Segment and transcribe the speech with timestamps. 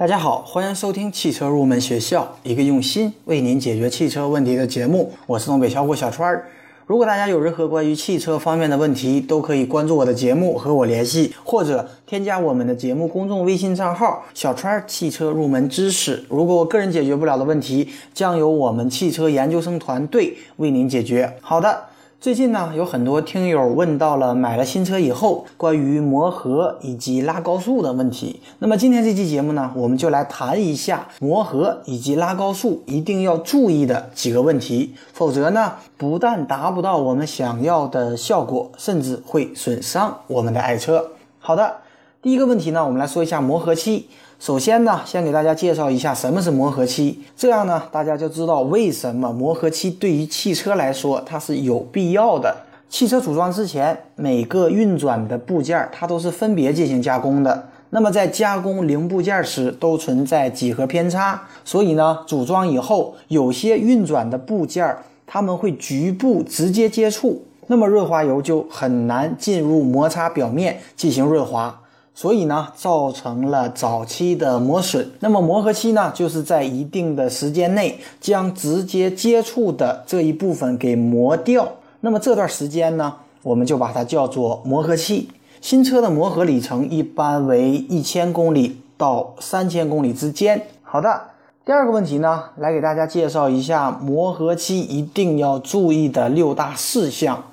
[0.00, 5.12] 大家好，欢迎收听汽车入门学校，一个用心为您解决汽车问题的节目。
[5.26, 6.46] 我是东北小伙小川儿。
[6.86, 16.24] 如果大家有任何关于汽车方面的问题，都可以关注我的节目和我联系，或者添加我们的节目公众微信账号“小川汽车入门知识”。
[16.32, 21.30] 如果我个人解决不了的问题，将由我们汽车研究生团队为您解决。
[21.42, 21.89] 好的。
[22.20, 28.42] 最近呢，有很多听友问到了买了新车以后关于磨合以及拉高速的问题。
[28.58, 41.12] 那么今天这期节目呢，我们就来谈一下磨合以及拉高速一定要注意的几个问题，否则呢，不但达不到我们想要的效果，甚至会损伤我们的爱车。
[41.38, 41.76] 好的，
[42.20, 44.08] 第一个问题呢，我们来说一下磨合期。
[44.40, 52.56] 首先呢，先给大家介绍一下什么是磨合期，这样呢，大家就知道为什么磨合期对于汽车来说它是有必要的。
[52.88, 57.68] 汽车组装之前，每个运转的部件它都是分别进行加工的。
[57.90, 71.79] 那么在加工零部件时，都存在几何偏差，所以呢，组装以后，有些运转的部件它们会局部直接接触，那么润滑油就很难进入摩擦表面进行润滑。
[72.20, 75.10] 所以呢，造成了早期的磨损。
[75.20, 81.66] 那么磨合期呢，就是在一定的时间内将直接接触的这一部分给磨掉。
[82.00, 85.30] 那么这段时间呢，我们就把它叫做磨合期。
[85.62, 90.66] 新车的磨合里程一般为一千公里到三千公里之间。
[90.82, 91.22] 好的，
[91.64, 97.44] 第二个问题呢，来给大家介绍一下磨合期一定要注意的六大事项。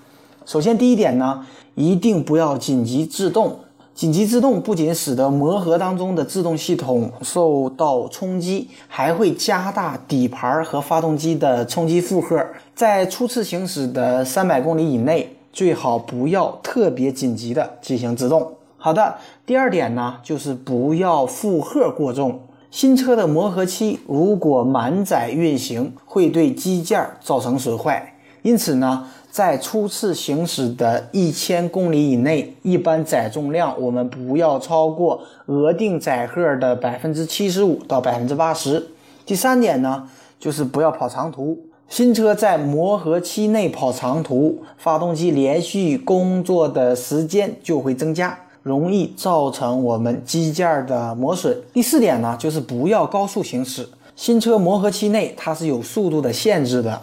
[0.46, 3.59] 首先，第一点呢，一定不要紧急制动。
[3.98, 12.45] 紧急制动不仅使得磨合当中的制动系统受到冲击，还会加大底盘和发动机的冲击负荷。
[12.75, 18.52] 在初次行驶的三百公里以内，最好不要特别紧急的进行制动。
[18.78, 19.16] 好的，
[19.48, 22.40] 第二点呢，就是不要负荷过重。
[22.70, 28.14] 新车的磨合期如果满载运行，会对机件造成损坏。
[28.44, 29.08] 因此呢。
[29.30, 38.88] 在初次行驶的一千公里以内，一般载重量我们不要超过额定载荷的百分之七十五到百分之八十。
[39.25, 40.09] 第三点呢，
[40.40, 41.59] 就是不要跑长途。
[41.90, 51.56] 新车在磨合期内跑长途，发动机连续工作的时间就会增加，容易造成我们机件的磨损。
[51.72, 53.88] 第四点呢，就是不要高速行驶。
[54.16, 57.00] 新车磨合期内它是有速度的限制的。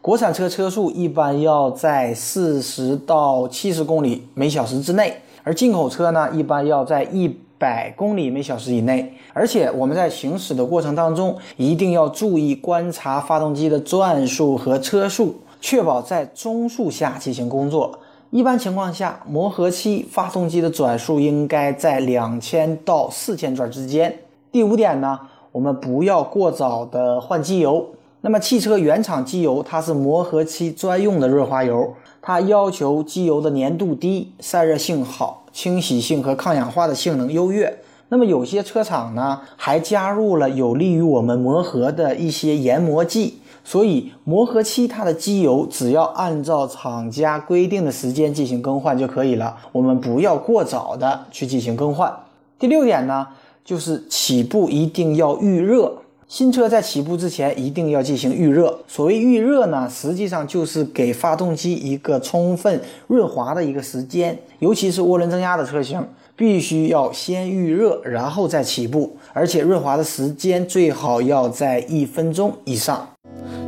[0.00, 7.28] 国产车车速一般要在四十到七十公里每小时之内，而进口车呢，一般要在一
[7.58, 9.12] 百公里每小时以内。
[9.34, 17.98] 而且我们在行驶的过程当中，一定要注意观察发动机的转速和车速，确保在中速下进行工作。
[18.30, 24.16] 一般情况下，磨合期发动机的转速应该在两千到四千转之间。
[24.52, 25.18] 第五点呢，
[25.50, 27.84] 我们不要过早的换机油。
[28.20, 37.78] 那么汽车原厂机油它是磨合期专用的润滑油，它要求机油的粘度低、散热性好、清洗性和抗氧化的性能优越。
[38.08, 52.12] 那么有些车厂呢还加入了有利于我们磨合的一些研磨剂，所以磨合期它的机油只要按照厂家规定的时间进行更换就可以了，我们不要过早的去进行更换。
[52.58, 53.28] 第六点呢，
[53.64, 55.98] 就是起步一定要预热。
[56.28, 58.80] 新车在起步之前一定要进行预热。
[58.86, 64.38] 所谓预热呢，实际上就是给发动机一个充分润滑的一个时间。
[64.58, 66.06] 尤其是涡轮增压的车型，
[66.36, 73.08] 必须要先预热，然后再起步，而且润滑的时间最好要在一分钟以上。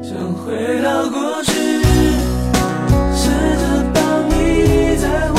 [0.02, 1.52] 想回到过去。
[3.14, 5.29] 试着把你在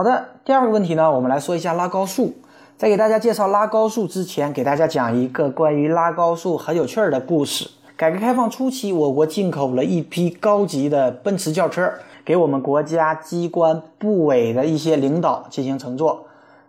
[0.00, 2.32] 好的，第二个问题呢，我们来说一下拉高速。
[2.78, 7.68] 在给大家介绍拉高速之前，给大家讲一个关于拉高速很有趣儿的故事。
[7.98, 11.92] 改革开放初期，我国进口了一批高级的奔驰轿车，
[12.24, 16.24] 给我们国家机关部委的一些领导进行乘坐。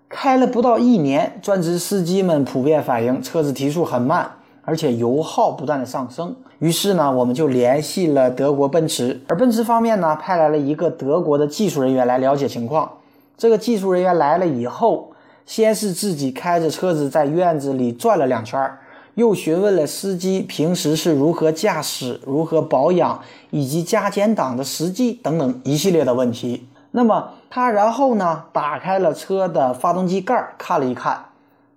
[0.09, 4.29] 开了不到一年，专职司机们普遍反映车子提速很慢，
[4.65, 6.35] 而且油耗不断的上升。
[6.59, 12.91] 于是呢，我们就联系了德国奔驰，而奔驰方面呢，派来了一个德国的技术人员来了解情况。
[13.41, 15.13] 这个技术人员来了以后，
[15.47, 18.71] 先是自己开着车子在院子里转了两圈，
[19.15, 26.67] 又询问了司机平时是如何驾驶、如何保养以及加减档的时机等等一系列的问题。
[26.91, 31.25] 那么他然后呢，打开了车的发动机盖看了一看，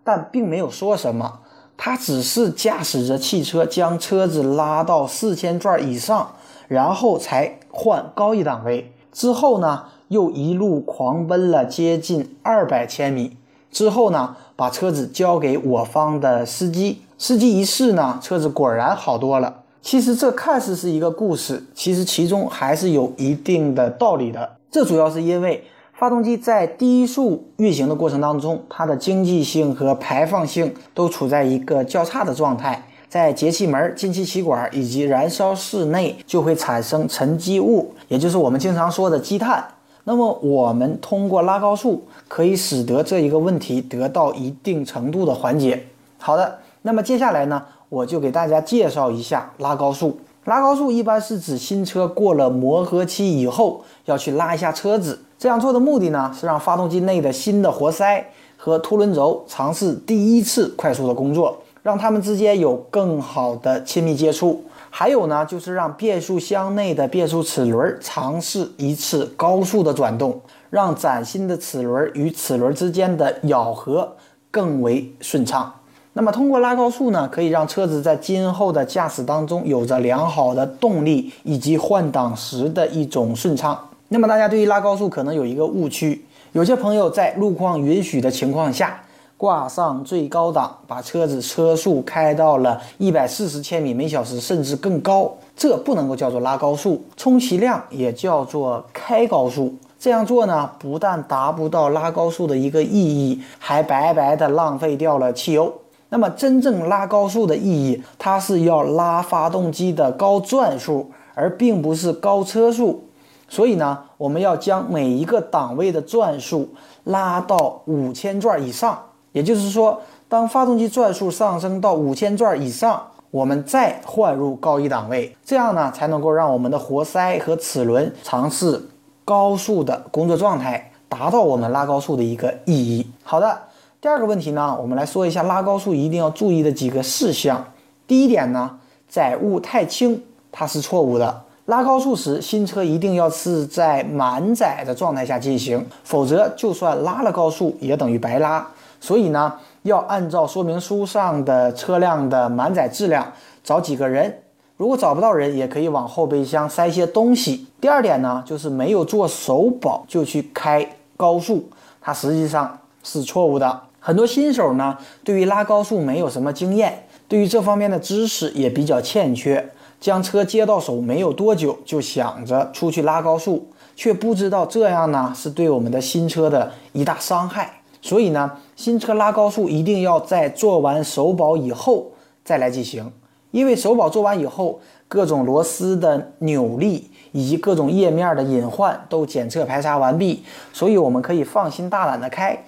[0.05, 1.41] 但并没有说什么。
[1.79, 6.33] 他只是驾驶着汽车将车子拉到四千转以上，
[6.69, 8.93] 然后才换高一档位。
[9.11, 13.37] 之后呢，又一路狂奔了接近二百千米。
[13.71, 17.03] 之后呢，把车子交给我方的司机。
[17.19, 19.63] 司机一试呢，车子果然好多了。
[19.83, 24.57] 其实这看似是一个故事，其实其中还是有一定的道理的。
[24.71, 25.65] 这主要是因为。
[25.97, 32.85] 发动机在低速运行的过程当中，它的经济性和排放性都处在一个较差的状态。
[33.09, 39.65] 在节气门、进气歧管以及燃烧室内就会产生沉积物，也就是我们经常说的积碳。
[40.07, 45.87] 那么，我们通过拉高速，可以使得这一个问题得到一定程度的缓解。
[46.19, 50.19] 好的，那么接下来呢，我就给大家介绍一下拉高速。
[50.45, 55.19] 拉高速一般是指新车过了磨合期以后，要去拉一下车子。
[55.39, 64.63] 这样做的目的呢，是让发动机内的新的活塞和凸轮轴尝试第一次快速的工作，让它们之间有更好的亲密接触。
[64.97, 74.15] 还有呢，就是让变速箱内的变速齿轮尝试一次高速的转动，让崭新的齿轮与齿轮之间的咬合
[74.53, 75.75] 更为顺畅。
[76.13, 83.77] 那么通过拉高速呢，可以让车子在今后的驾驶当中有着良好的动力以及换挡时的一种顺畅。
[84.11, 89.03] 那么大家对于拉高速可能有一个误区，有些朋友在路况允许的情况下
[89.37, 99.75] 挂上最高档，把车子车速开到了一百四十千米每小时甚至更高，这不能够叫做拉高速，充其量也叫做开高速。
[99.99, 105.73] 这样做呢，不但达不到拉高速的一个意义，还白白的浪费掉了汽油。
[106.11, 113.03] 那么，真正拉高速的意义，它是要拉发动机的高转速，而并不是高车速。
[113.49, 116.69] 所以呢，我们要将每一个档位的转速
[117.05, 118.99] 拉到五千转以上。
[119.35, 123.03] 也就是说，当发动机转速上升到五千转以上，
[123.33, 128.81] 我们再换入高一档位，这样呢，才能够让我们的活塞和齿轮尝试
[129.25, 133.11] 高速的工作状态，达到我们拉高速的一个意义。
[133.23, 133.59] 好的。
[134.01, 137.65] 第二个问题呢，我们来说一下拉高速一定要注意的几个事项。
[138.07, 138.79] 第一点呢，
[139.09, 140.23] 载物太轻，
[140.53, 141.43] 它是错误的。
[141.65, 148.69] 拉高速时，新车一定要是在满载的状态下进行，否则就算拉了高速，也等于白拉。
[149.05, 149.53] 所以呢，
[149.83, 153.31] 要按照说明书上的车辆的满载质量
[153.63, 154.35] 找几个人，
[154.79, 157.67] 如果找不到人，也可以往后备箱塞些东西。
[157.83, 161.69] 第二点呢，就是没有做首保就去开高速，
[162.01, 163.79] 它实际上是错误的。
[164.01, 169.71] 很多新手呢，对于拉高速没有什么经验，对于这方面的知识也比较欠缺。
[170.01, 177.81] 将车接到手没有多久，就想着出去拉高速，却不知道这样呢是对我们的新车的一大伤害。
[178.05, 182.13] 所以呢，新车拉高速一定要在做完首保以后
[182.45, 183.11] 再来进行，
[183.51, 192.63] 因为首保做完以后，各种螺丝的扭力以及各种页面的隐患都检测排查完毕，所以我们可以放心大胆的开。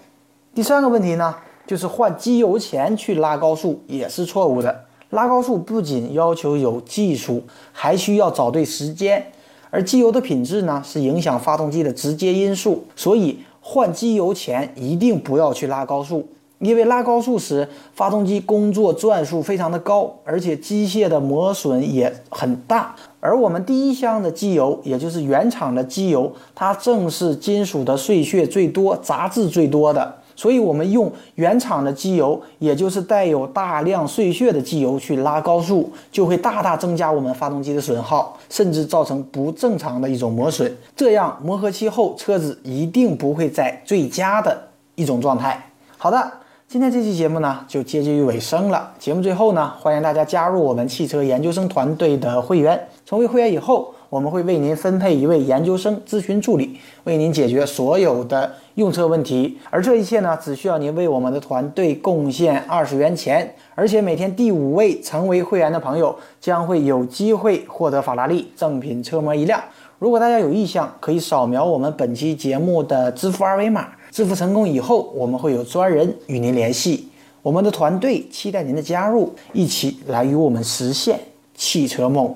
[0.55, 4.87] 第三个问题呢，就是换机油前去拉高速也是错误的。
[5.11, 9.31] 拉高速不仅要求有技术，还需要找对时间。
[9.69, 12.85] 而机油的品质呢，是影响发动机的直接因素。
[12.97, 16.25] 所以换机油前一定不要去拉高速，
[16.61, 22.95] 因为拉高速时发动机工作转速非常的高，而且机械的磨损也很大。
[23.19, 30.15] 而我们第一箱的机油，也就是原厂的机油，它正是金属的碎屑最多、杂质最多的。
[30.37, 40.71] 所以，我们用原厂的机油，也就是带有大量碎屑的机油去拉高速，就会大大增加我们发动机的损耗，甚至造成不正常的一种磨损。
[40.95, 45.71] 这样磨合期后，车子一定不会在最佳的一种状态。
[45.97, 46.31] 好的，
[46.69, 48.93] 今天这期节目呢就接近于尾声了。
[48.99, 52.89] 节目最后呢，欢迎大家加入我们汽车研究生团队的会员。
[53.07, 58.55] 成为会员以后，我们会为您分配一位研究生咨询助理，为您解决所有的。
[58.77, 69.59] 用车问题，而这一切呢，只需要您为我们的团队贡献二十元钱，而且每天第五位成为会员的朋友将会有机会获得法拉利正品车模一辆。
[69.99, 73.89] 如果大家有意向，可以扫描我们本期节目的支付二维码。
[74.11, 77.09] 支付成功以后，我们会有专人与您联系。
[77.41, 81.19] 我们的团队期待您的加入，一起来与我们实现
[81.55, 82.35] 汽车梦。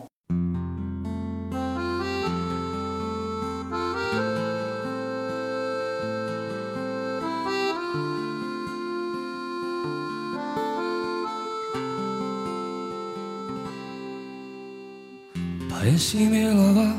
[15.81, 16.95] 把烟熄灭了吧，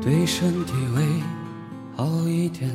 [0.00, 1.02] 对身体会
[1.96, 2.70] 好一点。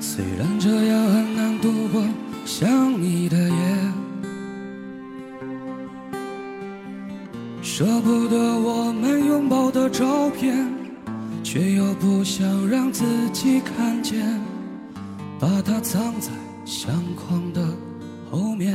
[0.00, 2.02] 虽然这样很难度过
[2.46, 3.76] 想你的夜，
[7.60, 10.66] 舍不得我们拥抱的照片，
[11.44, 14.40] 却又不想让自己看见，
[15.38, 16.30] 把它藏在
[16.64, 17.62] 相框的
[18.30, 18.74] 后面。